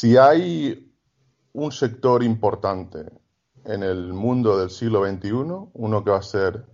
Si 0.00 0.16
hay 0.16 0.94
un 1.54 1.72
sector 1.72 2.22
importante 2.22 3.10
en 3.64 3.82
el 3.82 4.12
mundo 4.12 4.56
del 4.56 4.70
siglo 4.70 5.04
XXI, 5.04 5.32
uno 5.72 6.04
que 6.04 6.12
va 6.12 6.18
a 6.18 6.22
ser 6.22 6.64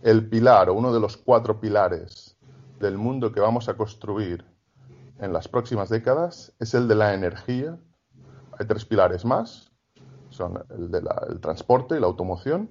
el 0.00 0.26
pilar 0.26 0.70
o 0.70 0.72
uno 0.72 0.90
de 0.90 1.00
los 1.00 1.18
cuatro 1.18 1.60
pilares 1.60 2.38
del 2.78 2.96
mundo 2.96 3.30
que 3.30 3.40
vamos 3.40 3.68
a 3.68 3.74
construir 3.74 4.42
en 5.18 5.34
las 5.34 5.48
próximas 5.48 5.90
décadas, 5.90 6.54
es 6.58 6.72
el 6.72 6.88
de 6.88 6.94
la 6.94 7.12
energía. 7.12 7.78
Hay 8.58 8.66
tres 8.66 8.86
pilares 8.86 9.26
más, 9.26 9.70
son 10.30 10.64
el 10.70 10.90
del 10.90 11.10
transporte 11.42 11.98
y 11.98 12.00
la 12.00 12.06
automoción, 12.06 12.70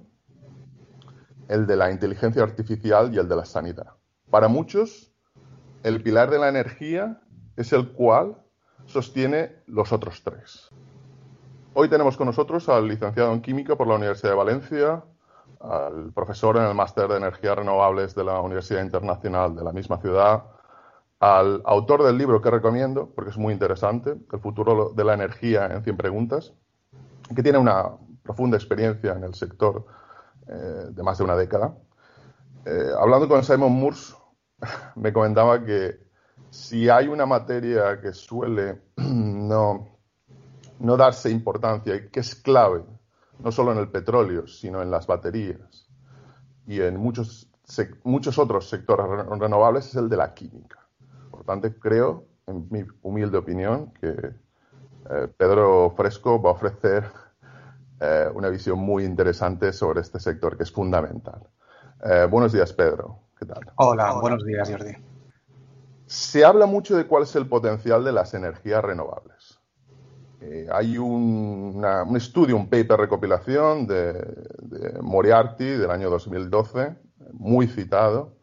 el 1.46 1.68
de 1.68 1.76
la 1.76 1.92
inteligencia 1.92 2.42
artificial 2.42 3.14
y 3.14 3.18
el 3.18 3.28
de 3.28 3.36
la 3.36 3.44
sanidad. 3.44 3.92
Para 4.30 4.48
muchos, 4.48 5.12
el 5.84 6.02
pilar 6.02 6.28
de 6.28 6.40
la 6.40 6.48
energía 6.48 7.22
es 7.54 7.72
el 7.72 7.92
cual 7.92 8.36
sostiene 8.90 9.62
los 9.66 9.92
otros 9.92 10.22
tres. 10.22 10.68
Hoy 11.74 11.88
tenemos 11.88 12.16
con 12.16 12.26
nosotros 12.26 12.68
al 12.68 12.88
licenciado 12.88 13.32
en 13.32 13.40
Química 13.40 13.76
por 13.76 13.86
la 13.86 13.94
Universidad 13.94 14.30
de 14.30 14.36
Valencia, 14.36 15.04
al 15.60 16.12
profesor 16.12 16.56
en 16.56 16.64
el 16.64 16.74
Máster 16.74 17.06
de 17.06 17.18
Energías 17.18 17.56
Renovables 17.56 18.14
de 18.14 18.24
la 18.24 18.40
Universidad 18.40 18.82
Internacional 18.82 19.54
de 19.54 19.62
la 19.62 19.72
misma 19.72 19.98
ciudad, 19.98 20.42
al 21.20 21.62
autor 21.66 22.02
del 22.02 22.18
libro 22.18 22.40
que 22.40 22.50
recomiendo, 22.50 23.10
porque 23.14 23.30
es 23.30 23.38
muy 23.38 23.52
interesante, 23.52 24.16
El 24.32 24.40
futuro 24.40 24.92
de 24.94 25.04
la 25.04 25.14
energía 25.14 25.66
en 25.66 25.84
100 25.84 25.96
preguntas, 25.96 26.52
que 27.34 27.42
tiene 27.42 27.58
una 27.58 27.90
profunda 28.22 28.56
experiencia 28.56 29.12
en 29.12 29.22
el 29.22 29.34
sector 29.34 29.84
eh, 30.48 30.86
de 30.90 31.02
más 31.02 31.18
de 31.18 31.24
una 31.24 31.36
década. 31.36 31.74
Eh, 32.64 32.90
hablando 32.98 33.28
con 33.28 33.44
Simon 33.44 33.72
Moores, 33.72 34.16
me 34.96 35.12
comentaba 35.12 35.64
que 35.64 36.09
si 36.50 36.88
hay 36.88 37.08
una 37.08 37.26
materia 37.26 38.00
que 38.00 38.12
suele 38.12 38.82
no, 38.96 39.98
no 40.80 40.96
darse 40.96 41.30
importancia 41.30 41.94
y 41.94 42.08
que 42.08 42.20
es 42.20 42.34
clave, 42.34 42.82
no 43.38 43.52
solo 43.52 43.72
en 43.72 43.78
el 43.78 43.88
petróleo, 43.88 44.46
sino 44.46 44.82
en 44.82 44.90
las 44.90 45.06
baterías 45.06 45.88
y 46.66 46.80
en 46.80 46.96
muchos, 46.98 47.48
muchos 48.04 48.38
otros 48.38 48.68
sectores 48.68 49.06
renovables, 49.38 49.86
es 49.86 49.94
el 49.96 50.08
de 50.08 50.16
la 50.16 50.34
química. 50.34 50.78
Por 51.30 51.44
tanto, 51.44 51.68
creo, 51.78 52.26
en 52.46 52.66
mi 52.70 52.84
humilde 53.02 53.38
opinión, 53.38 53.92
que 53.94 54.08
eh, 54.08 55.28
Pedro 55.36 55.90
Fresco 55.96 56.40
va 56.40 56.50
a 56.50 56.52
ofrecer 56.52 57.04
eh, 58.00 58.28
una 58.34 58.48
visión 58.48 58.78
muy 58.78 59.04
interesante 59.04 59.72
sobre 59.72 60.00
este 60.00 60.20
sector 60.20 60.56
que 60.56 60.64
es 60.64 60.72
fundamental. 60.72 61.42
Eh, 62.04 62.26
buenos 62.30 62.52
días, 62.52 62.72
Pedro. 62.72 63.20
¿Qué 63.38 63.46
tal? 63.46 63.72
Hola, 63.76 64.14
buenos 64.20 64.44
días, 64.44 64.68
Jordi. 64.70 65.09
Se 66.10 66.44
habla 66.44 66.66
mucho 66.66 66.96
de 66.96 67.06
cuál 67.06 67.22
es 67.22 67.36
el 67.36 67.46
potencial 67.46 68.02
de 68.02 68.10
las 68.10 68.34
energías 68.34 68.82
renovables. 68.82 69.60
Eh, 70.40 70.66
hay 70.72 70.98
un, 70.98 71.84
estudio, 72.16 72.56
un 72.56 72.68
paper 72.68 72.98
recopilación 72.98 73.86
de, 73.86 74.98
Moriarty 75.00 75.66
del 75.66 75.88
año 75.88 76.10
2012, 76.10 76.96
muy 77.34 77.68
citado, 77.68 78.34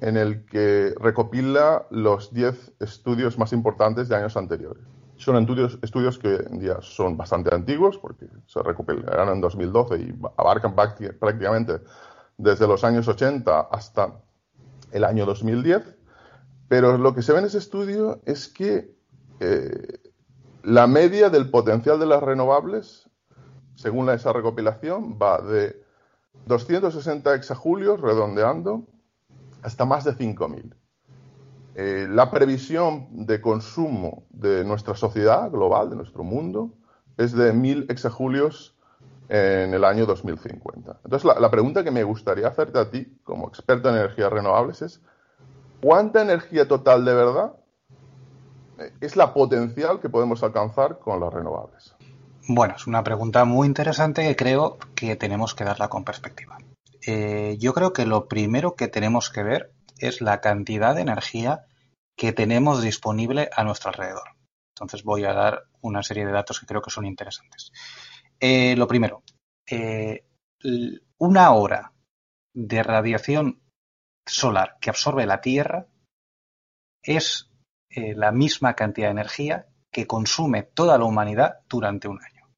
en 0.00 0.16
el 0.16 0.44
que 0.44 0.92
recopila 0.98 1.86
los 1.90 2.34
10 2.34 2.72
estudios 2.80 3.38
más 3.38 3.52
importantes 3.52 4.08
de 4.08 4.16
años 4.16 4.36
anteriores. 4.36 4.82
Son 5.14 5.36
estudios 5.36 6.18
que 6.18 6.26
hoy 6.26 6.44
en 6.50 6.58
día 6.58 6.78
son 6.80 7.16
bastante 7.16 7.54
antiguos, 7.54 7.96
porque 7.96 8.26
se 8.46 8.60
recopilaron 8.60 9.28
en 9.28 9.40
2012 9.40 10.00
y 10.00 10.14
abarcan 10.36 10.74
prácticamente 10.74 11.74
desde 12.38 12.66
los 12.66 12.82
años 12.82 13.06
80 13.06 13.68
hasta 13.70 14.20
el 14.90 15.04
año 15.04 15.26
2010 15.26 15.93
pero 16.68 16.98
lo 16.98 17.14
que 17.14 17.22
se 17.22 17.32
ve 17.32 17.40
en 17.40 17.46
ese 17.46 17.58
estudio 17.58 18.20
es 18.24 18.48
que 18.48 18.94
eh, 19.40 19.98
la 20.62 20.86
media 20.86 21.28
del 21.28 21.50
potencial 21.50 21.98
de 21.98 22.06
las 22.06 22.22
renovables, 22.22 23.08
según 23.74 24.08
esa 24.10 24.32
recopilación, 24.32 25.18
va 25.20 25.40
de 25.40 25.82
260 26.46 27.34
exajulios, 27.34 28.00
redondeando, 28.00 28.86
hasta 29.62 29.84
más 29.84 30.04
de 30.04 30.12
5.000. 30.12 30.74
Eh, 31.76 32.06
la 32.08 32.30
previsión 32.30 33.08
de 33.26 33.40
consumo 33.40 34.24
de 34.30 34.64
nuestra 34.64 34.94
sociedad 34.94 35.50
global, 35.50 35.90
de 35.90 35.96
nuestro 35.96 36.22
mundo, 36.22 36.72
es 37.16 37.32
de 37.32 37.52
1.000 37.52 37.90
exajulios 37.90 38.76
en 39.28 39.74
el 39.74 39.84
año 39.84 40.06
2050. 40.06 41.00
Entonces, 41.04 41.24
la, 41.24 41.40
la 41.40 41.50
pregunta 41.50 41.82
que 41.82 41.90
me 41.90 42.04
gustaría 42.04 42.46
hacerte 42.46 42.78
a 42.78 42.90
ti, 42.90 43.18
como 43.24 43.48
experto 43.48 43.88
en 43.88 43.96
energías 43.96 44.32
renovables, 44.32 44.82
es 44.82 45.00
¿Cuánta 45.84 46.22
energía 46.22 46.66
total 46.66 47.04
de 47.04 47.12
verdad 47.12 47.52
es 49.02 49.16
la 49.16 49.34
potencial 49.34 50.00
que 50.00 50.08
podemos 50.08 50.42
alcanzar 50.42 50.98
con 50.98 51.20
las 51.20 51.30
renovables? 51.30 51.94
Bueno, 52.48 52.74
es 52.74 52.86
una 52.86 53.04
pregunta 53.04 53.44
muy 53.44 53.66
interesante 53.66 54.26
que 54.26 54.34
creo 54.34 54.78
que 54.94 55.14
tenemos 55.16 55.54
que 55.54 55.64
darla 55.64 55.88
con 55.88 56.02
perspectiva. 56.02 56.56
Eh, 57.06 57.58
yo 57.60 57.74
creo 57.74 57.92
que 57.92 58.06
lo 58.06 58.28
primero 58.28 58.76
que 58.76 58.88
tenemos 58.88 59.28
que 59.28 59.42
ver 59.42 59.74
es 59.98 60.22
la 60.22 60.40
cantidad 60.40 60.94
de 60.94 61.02
energía 61.02 61.66
que 62.16 62.32
tenemos 62.32 62.80
disponible 62.80 63.50
a 63.54 63.62
nuestro 63.62 63.90
alrededor. 63.90 64.28
Entonces 64.70 65.04
voy 65.04 65.26
a 65.26 65.34
dar 65.34 65.64
una 65.82 66.02
serie 66.02 66.24
de 66.24 66.32
datos 66.32 66.60
que 66.60 66.66
creo 66.66 66.80
que 66.80 66.90
son 66.90 67.04
interesantes. 67.04 67.72
Eh, 68.40 68.74
lo 68.74 68.88
primero, 68.88 69.22
eh, 69.70 70.24
una 71.18 71.52
hora 71.52 71.92
de 72.54 72.82
radiación 72.82 73.60
solar 74.26 74.76
que 74.80 74.90
absorbe 74.90 75.26
la 75.26 75.40
Tierra 75.40 75.86
es 77.02 77.50
eh, 77.90 78.14
la 78.14 78.32
misma 78.32 78.74
cantidad 78.74 79.08
de 79.08 79.12
energía 79.12 79.66
que 79.92 80.06
consume 80.06 80.62
toda 80.62 80.98
la 80.98 81.04
humanidad 81.04 81.60
durante 81.68 82.08
un 82.08 82.22
año. 82.22 82.48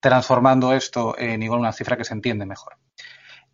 Transformando 0.00 0.72
esto 0.72 1.18
en 1.18 1.42
igual 1.42 1.60
una 1.60 1.72
cifra 1.72 1.96
que 1.96 2.04
se 2.04 2.14
entiende 2.14 2.46
mejor. 2.46 2.78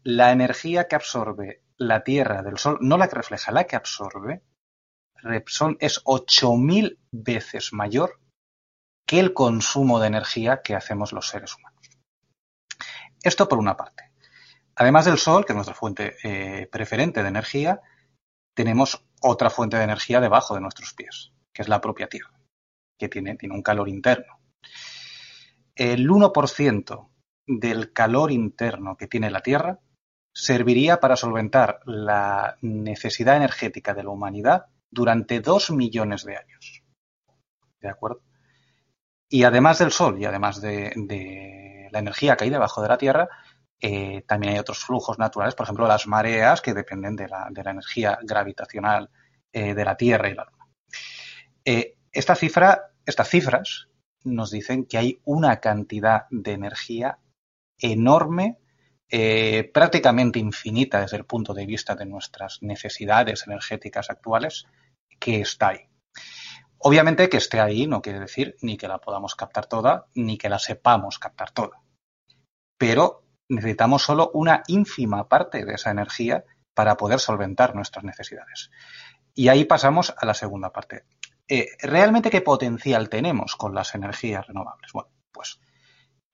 La 0.03 0.33
energía 0.33 0.89
que 0.89 0.97
absorbe 0.97 1.63
la 1.77 2.05
Tierra 2.05 2.43
del 2.43 2.59
Sol, 2.59 2.79
no 2.81 2.97
la 2.97 3.09
que 3.09 3.17
refleja, 3.17 3.53
la 3.53 3.65
que 3.65 3.77
absorbe, 3.77 4.43
es 5.81 6.05
8.000 6.05 6.99
veces 7.11 7.73
mayor 7.73 8.21
que 9.07 9.21
el 9.21 9.35
consumo 9.35 10.01
de 10.01 10.07
energía 10.07 10.63
que 10.63 10.75
hacemos 10.75 11.13
los 11.13 11.29
seres 11.29 11.57
humanos. 11.57 11.89
Esto 13.23 13.49
por 13.49 13.59
una 13.59 13.77
parte. 13.77 14.10
Además 14.81 15.05
del 15.05 15.19
Sol, 15.19 15.45
que 15.45 15.53
es 15.53 15.57
nuestra 15.57 15.75
fuente 15.75 16.17
eh, 16.25 16.67
preferente 16.67 17.23
de 17.23 17.29
energía, 17.29 17.83
tenemos 18.55 19.05
otra 19.21 19.51
fuente 19.51 19.77
de 19.77 19.85
energía 19.85 20.23
debajo 20.23 20.55
de 20.55 20.63
nuestros 20.63 20.95
pies, 20.95 21.35
que 21.53 21.61
es 21.61 21.69
la 21.69 21.83
propia 21.83 22.09
Tierra, 22.09 22.33
que 22.99 23.11
tiene, 23.11 23.37
un 23.51 23.63
calor 23.63 23.91
interno. 23.91 24.41
El 25.75 26.09
1% 26.09 27.11
del 27.47 27.93
calor 27.93 28.33
interno 28.33 28.97
que 28.97 29.07
tiene 29.07 29.31
la 29.31 29.43
Tierra 29.43 29.81
serviría 30.33 30.99
para 30.99 31.17
solventar 31.17 31.81
la 31.85 32.57
necesidad 32.63 33.37
energética 33.37 33.93
de 33.93 34.05
la 34.05 34.11
humanidad 34.11 34.65
durante 34.91 35.41
dos 35.41 35.71
millones 35.71 36.25
de 36.25 36.39
años. 36.39 36.83
¿De 37.83 37.91
acuerdo? 37.91 38.23
Y 39.29 39.45
además 39.45 39.79
del 39.81 39.93
Sol 39.93 40.19
y 40.19 40.25
además 40.25 40.63
de, 40.63 40.95
de 40.97 41.91
la 41.93 41.99
energía 41.99 42.35
que 42.35 42.45
hay 42.45 42.51
debajo 42.51 42.81
de 42.81 42.89
la 42.89 42.97
Tierra, 42.97 43.29
eh, 43.81 44.23
también 44.27 44.53
hay 44.53 44.59
otros 44.59 44.81
flujos 44.81 45.19
naturales, 45.19 45.55
por 45.55 45.65
ejemplo, 45.65 45.87
las 45.87 46.07
mareas, 46.07 46.61
que 46.61 46.75
dependen 46.75 47.17
de 47.17 47.29
la, 47.29 47.49
energía 47.55 48.19
gravitacional 48.23 49.11
eh, 49.53 49.75
de 49.75 49.85
la 49.85 49.97
Tierra 49.97 50.29
y 50.29 50.35
la 50.35 50.45
Luna. 50.45 50.69
Eh, 51.65 51.97
estas 52.13 52.39
cifras 52.39 53.89
nos 54.25 54.51
dicen 54.51 54.85
que 54.85 54.99
hay 54.99 55.21
una 55.25 55.61
cantidad 55.61 56.27
de 56.31 56.53
energía 56.53 57.19
enorme, 57.79 58.59
prácticamente 59.73 60.39
infinita 60.39 61.01
desde 61.01 61.17
el 61.17 61.25
punto 61.25 61.53
de 61.53 61.67
vista 61.67 61.97
de 61.97 62.07
nuestras 62.07 62.63
necesidades 62.63 63.45
energéticas 63.45 64.09
actuales, 64.09 64.67
que 65.19 65.41
está 65.41 65.71
ahí. 65.71 65.89
Obviamente 66.79 67.29
que 67.29 67.39
esté 67.39 67.59
ahí 67.59 67.87
no 67.87 68.03
quiere 68.03 68.21
decir 68.21 68.57
ni 68.63 68.77
que 68.77 68.87
la 68.87 68.99
podamos 68.99 69.35
captar 69.35 69.67
toda, 69.67 70.07
ni 70.15 70.39
que 70.39 70.49
la 70.49 70.61
sepamos 70.61 71.19
captar 71.19 71.51
toda. 71.51 71.83
Pero 72.79 73.25
necesitamos 73.51 74.03
solo 74.03 74.31
una 74.33 74.63
ínfima 74.69 75.29
parte 75.29 75.65
de 75.65 75.75
esa 75.75 75.91
energía 75.91 76.45
para 76.73 76.97
poder 76.97 77.21
solventar 77.21 77.75
nuestras 77.75 78.05
necesidades. 78.05 78.71
Y 79.35 79.49
ahí 79.49 79.65
pasamos 79.65 80.15
a 80.17 80.25
la 80.25 80.35
segunda 80.35 80.73
parte. 80.73 81.05
eh, 81.49 81.69
¿realmente 81.83 82.31
qué 82.31 82.41
potencial 82.43 83.09
tenemos 83.09 83.57
con 83.57 83.75
las 83.75 83.95
energías 83.95 84.47
renovables? 84.47 84.93
Bueno, 84.93 85.11
pues 85.33 85.61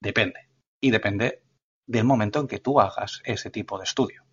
depende. 0.01 0.49
Y 0.81 0.91
depende 0.91 1.43
del 1.87 2.05
momento 2.05 2.41
en 2.41 2.49
que 2.49 2.59
tú 2.59 2.81
hagas 2.81 3.23
ese 3.25 3.51
tipo 3.51 3.79
de 3.79 3.85
estudio. 3.85 4.25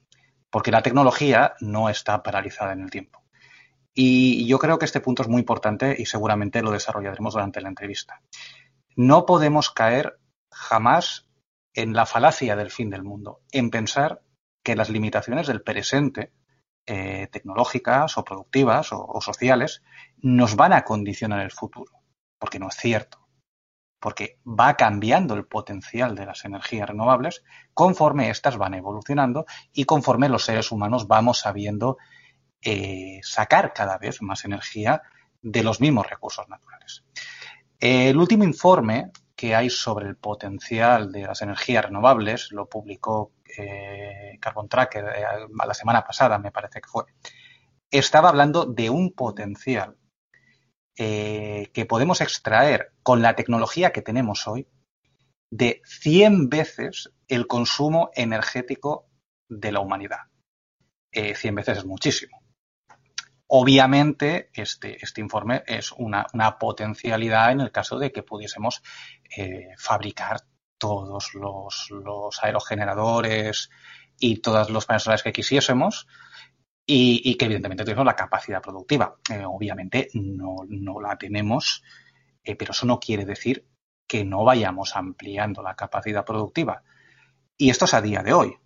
Porque 0.50 0.72
la 0.72 0.82
tecnología 0.82 1.54
no 1.62 1.90
está 1.90 2.22
paralizada 2.22 2.74
en 2.74 2.82
el 2.82 2.92
tiempo. 2.92 3.24
Y 3.94 4.46
yo 4.46 4.60
creo 4.60 4.78
que 4.78 4.86
este 4.86 5.00
punto 5.00 5.22
es 5.22 5.30
muy 5.30 5.40
importante 5.40 5.96
y 5.98 6.06
seguramente 6.06 6.62
lo 6.62 6.72
desarrollaremos 6.72 7.34
durante 7.34 7.62
la 7.62 7.70
entrevista. 7.70 8.22
No 8.96 9.26
podemos 9.26 9.72
caer 9.72 10.20
jamás 10.52 11.30
en 11.74 11.94
la 11.94 12.06
falacia 12.06 12.56
del 12.56 12.72
fin 12.72 12.90
del 12.90 13.04
mundo, 13.04 13.42
en 13.52 13.70
pensar 13.70 14.22
que 14.64 14.76
las 14.76 14.90
limitaciones 14.90 15.48
del 15.48 15.62
presente, 15.62 16.34
eh, 16.86 17.28
tecnológicas 17.32 18.18
o 18.18 18.24
productivas 18.24 18.90
o, 18.92 19.20
sociales, 19.22 19.84
nos 20.18 20.56
van 20.56 20.74
a 20.74 20.84
condicionar 20.84 21.42
el 21.42 21.52
futuro, 21.52 22.04
porque 22.40 22.60
no 22.60 22.68
es 22.68 22.76
cierto 22.76 23.24
porque 24.04 24.38
va 24.46 24.76
cambiando 24.76 25.34
el 25.34 25.46
potencial 25.46 26.14
de 26.14 26.26
las 26.26 26.44
energías 26.44 26.90
renovables 26.90 27.42
conforme 27.74 28.30
éstas 28.30 28.58
van 28.58 28.74
evolucionando 28.74 29.46
y 29.72 29.86
conforme 29.86 30.28
los 30.28 30.44
seres 30.44 30.74
humanos 30.74 31.08
vamos 31.08 31.40
sabiendo 31.40 31.98
eh, 32.62 33.22
sacar 33.24 33.72
cada 33.72 33.98
vez 33.98 34.22
más 34.22 34.44
energía 34.44 35.04
de 35.42 35.64
los 35.64 35.80
mismos 35.80 36.10
recursos 36.10 36.50
naturales. 36.50 37.06
El 37.80 38.18
último 38.18 38.44
informe 38.44 39.12
que 39.44 39.56
hay 39.56 39.70
sobre 39.70 40.08
el 40.08 40.16
potencial 40.16 41.12
de 41.12 41.24
las 41.24 41.42
energías 41.42 41.84
renovables, 41.84 42.54
lo 42.54 42.70
publicó 42.70 43.34
eh, 43.58 44.38
Carbon 44.40 44.70
Tracker 44.70 45.04
eh, 45.04 45.26
la 45.68 45.74
semana 45.74 46.02
pasada, 46.02 46.40
me 46.40 46.50
parece 46.50 46.80
que 46.80 46.88
fue, 46.88 47.04
estaba 47.92 48.30
hablando 48.30 48.64
de 48.64 48.90
un 48.90 49.12
potencial 49.12 49.98
eh, 50.98 51.72
que 51.74 51.86
podemos 51.86 52.22
extraer 52.22 52.94
con 53.04 53.22
la 53.22 53.36
tecnología 53.36 53.92
que 53.92 54.02
tenemos 54.02 54.48
hoy 54.48 54.66
de 55.52 55.82
100 55.84 56.48
veces 56.48 57.12
el 57.28 57.46
consumo 57.46 58.12
energético 58.16 59.10
de 59.50 59.74
la 59.74 59.82
humanidad. 59.82 60.22
100 61.12 61.54
veces 61.54 61.80
es 61.80 61.86
muchísimo. 61.86 62.43
Obviamente, 63.56 64.50
este, 64.52 64.98
este 65.06 65.22
informe 65.22 65.62
es 65.68 65.92
una, 65.92 66.26
potencialidad 66.58 67.52
en 67.52 67.62
el 67.62 67.72
caso 67.72 68.00
de 68.00 68.12
que 68.12 68.24
pudiésemos 68.24 68.82
eh, 69.38 69.76
fabricar 69.78 70.42
todos 70.80 71.36
los, 71.36 72.40
aerogeneradores 72.42 73.70
y 74.18 74.38
todos 74.38 74.72
los 74.72 74.88
paneles 74.88 75.04
solares 75.04 75.22
que 75.22 75.34
quisiésemos 75.34 76.08
y, 76.88 77.36
que 77.36 77.46
evidentemente 77.46 77.84
tenemos 77.84 78.08
la 78.08 78.16
capacidad 78.16 78.60
productiva. 78.60 79.18
Eh, 79.30 79.46
obviamente 79.46 80.10
no, 80.16 80.66
la 81.00 81.16
tenemos, 81.20 81.84
eh, 82.44 82.56
pero 82.56 82.72
eso 82.72 82.88
no 82.88 83.00
quiere 83.00 83.24
decir 83.24 83.68
que 84.08 84.26
no 84.26 84.44
vayamos 84.44 84.96
ampliando 84.96 85.62
la 85.62 85.76
capacidad 85.76 86.26
productiva. 86.26 86.82
Y 87.56 87.70
esto 87.70 87.86
es 87.86 87.94
a 87.94 88.02
día 88.02 88.24
de 88.24 88.34
hoy. 88.34 88.58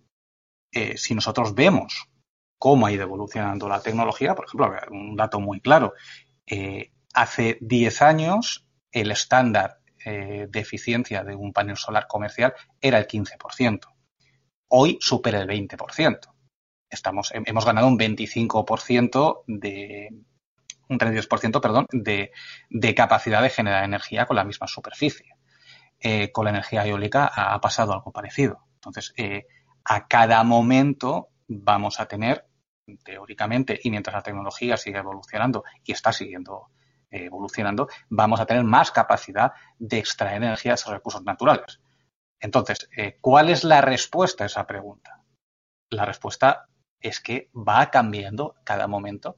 si 0.96 1.14
nosotros 1.14 1.54
vemos 1.54 2.08
cómo 2.58 2.86
ha 2.86 2.92
ido 2.92 3.04
evolucionando 3.04 3.68
la 3.68 3.80
tecnología. 3.80 4.34
Por 4.34 4.46
ejemplo, 4.46 4.72
un 4.90 5.16
dato 5.16 5.40
muy 5.40 5.60
claro. 5.60 5.94
Eh, 6.46 6.92
hace 7.14 7.58
10 7.60 8.02
años 8.02 8.66
el 8.90 9.10
estándar 9.10 9.78
eh, 10.04 10.46
de 10.48 10.60
eficiencia 10.60 11.24
de 11.24 11.34
un 11.34 11.52
panel 11.52 11.76
solar 11.76 12.06
comercial 12.06 12.54
era 12.80 12.98
el 12.98 13.06
15%. 13.06 13.80
Hoy 14.68 14.98
supera 15.00 15.40
el 15.40 15.48
20%. 15.48 16.18
Estamos, 16.90 17.32
hemos 17.34 17.64
ganado 17.64 17.86
un 17.86 17.98
25% 17.98 19.42
de 19.46 20.08
un 20.88 20.98
32%, 20.98 21.60
perdón, 21.60 21.86
de, 21.90 22.30
capacidad 22.94 23.42
de 23.42 23.50
generar 23.50 23.84
energía 23.84 24.24
con 24.24 24.36
la 24.36 24.44
misma 24.44 24.66
superficie. 24.66 25.34
Eh, 26.00 26.30
con 26.32 26.44
la 26.44 26.50
energía 26.50 26.86
eólica 26.86 27.26
ha, 27.26 27.60
pasado 27.60 27.92
algo 27.92 28.10
parecido. 28.10 28.60
Entonces, 28.76 29.12
a 29.84 30.06
cada 30.06 30.42
momento 30.44 31.28
vamos 31.46 32.00
a 32.00 32.06
tener 32.06 32.47
teóricamente, 32.96 33.78
y 33.82 33.90
mientras 33.90 34.14
la 34.14 34.22
tecnología 34.22 34.76
sigue 34.76 34.98
evolucionando 34.98 35.64
y 35.84 35.92
está 35.92 36.12
siguiendo 36.12 36.68
eh, 37.10 37.24
evolucionando, 37.24 37.88
vamos 38.08 38.40
a 38.40 38.46
tener 38.46 38.64
más 38.64 38.90
capacidad 38.90 39.52
de 39.78 39.98
extraer 39.98 40.42
energía 40.42 40.72
de 40.72 40.76
esos 40.76 40.92
recursos 40.92 41.22
naturales. 41.22 41.80
Entonces, 42.40 42.88
eh, 42.96 43.18
¿cuál 43.20 43.48
es 43.50 43.64
la 43.64 43.80
respuesta 43.80 44.44
a 44.44 44.46
esa 44.46 44.66
pregunta? 44.66 45.22
La 45.90 46.04
respuesta 46.04 46.68
es 47.00 47.20
que 47.20 47.50
va 47.54 47.90
cambiando 47.90 48.56
cada 48.64 48.86
momento, 48.86 49.36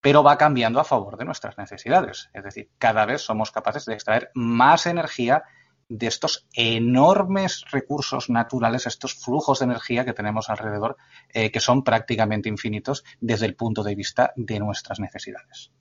pero 0.00 0.22
va 0.22 0.38
cambiando 0.38 0.80
a 0.80 0.84
favor 0.84 1.16
de 1.16 1.24
nuestras 1.24 1.58
necesidades. 1.58 2.30
Es 2.32 2.44
decir, 2.44 2.70
cada 2.78 3.04
vez 3.06 3.22
somos 3.22 3.50
capaces 3.50 3.84
de 3.84 3.94
extraer 3.94 4.30
más 4.34 4.86
energía 4.86 5.44
de 5.90 6.06
estos 6.06 6.46
enormes 6.54 7.64
recursos 7.70 8.30
naturales, 8.30 8.86
estos 8.86 9.14
flujos 9.14 9.58
de 9.58 9.66
energía 9.66 10.04
que 10.04 10.14
tenemos 10.14 10.48
alrededor, 10.48 10.96
eh, 11.34 11.50
que 11.50 11.60
son 11.60 11.82
prácticamente 11.82 12.48
infinitos 12.48 13.04
desde 13.20 13.46
el 13.46 13.56
punto 13.56 13.82
de 13.82 13.96
vista 13.96 14.32
de 14.36 14.60
nuestras 14.60 15.00
necesidades. 15.00 15.72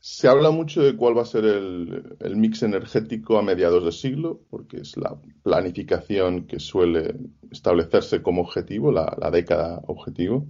Se 0.00 0.26
habla 0.26 0.50
mucho 0.50 0.82
de 0.82 0.96
cuál 0.96 1.16
va 1.16 1.22
a 1.22 1.26
ser 1.26 1.44
el, 1.44 2.36
mix 2.36 2.64
energético 2.64 3.38
a 3.38 3.42
mediados 3.42 3.84
de 3.84 3.92
siglo, 3.92 4.40
porque 4.50 4.78
es 4.78 4.96
la 4.96 5.16
planificación 5.44 6.48
que 6.48 6.58
suele 6.58 7.14
establecerse 7.52 8.20
como 8.20 8.42
objetivo, 8.42 8.90
la, 8.90 9.16
la 9.20 9.30
década 9.30 9.80
objetivo. 9.86 10.44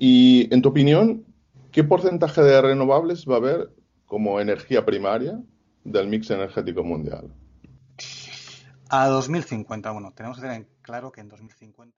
Y, 0.00 0.52
en 0.52 0.62
tu 0.62 0.70
opinión, 0.70 1.26
¿qué 1.70 1.84
porcentaje 1.84 2.42
de 2.42 2.60
renovables 2.60 3.24
va 3.24 3.34
a 3.34 3.38
haber 3.38 3.70
como 4.04 4.40
energía 4.40 4.84
primaria 4.84 5.40
del 5.92 6.08
mix 6.08 6.30
energético 6.30 6.84
mundial? 6.84 7.32
A 8.90 9.06
2050, 9.08 9.90
bueno, 9.90 10.12
tenemos 10.14 10.38
que 10.38 10.42
tener 10.42 10.56
en 10.56 10.68
claro 10.82 11.12
que 11.12 11.20
en 11.20 11.28
2050. 11.28 11.96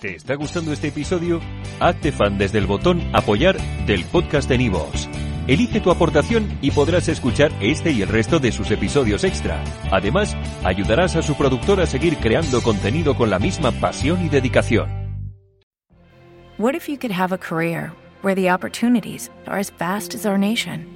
¿Te 0.00 0.14
está 0.14 0.34
gustando 0.34 0.72
este 0.72 0.88
episodio? 0.88 1.40
Hazte 1.80 2.12
fan 2.12 2.36
desde 2.36 2.58
el 2.58 2.66
botón 2.66 3.00
Apoyar 3.14 3.56
del 3.86 4.04
podcast 4.04 4.48
de 4.48 4.58
Nivos. 4.58 5.08
Elige 5.46 5.80
tu 5.80 5.90
aportación 5.90 6.58
y 6.60 6.72
podrás 6.72 7.08
escuchar 7.08 7.52
este 7.60 7.92
y 7.92 8.02
el 8.02 8.08
resto 8.08 8.40
de 8.40 8.50
sus 8.50 8.70
episodios 8.72 9.22
extra. 9.22 9.62
Además, 9.92 10.36
ayudarás 10.64 11.14
a 11.14 11.22
su 11.22 11.36
productor 11.36 11.80
a 11.80 11.86
seguir 11.86 12.16
creando 12.18 12.60
contenido 12.62 13.16
con 13.16 13.30
la 13.30 13.38
misma 13.38 13.70
pasión 13.72 14.24
y 14.24 14.28
dedicación. 14.28 15.06
What 16.58 16.74
if 16.74 16.88
you 16.88 16.98
could 16.98 17.12
have 17.12 17.34
a 17.34 17.38
career 17.38 17.92
where 18.22 18.34
the 18.34 18.50
opportunities 18.50 19.30
are 19.46 19.60
as 19.60 19.70
vast 19.78 20.14
as 20.14 20.26
our 20.26 20.38
nation? 20.38 20.95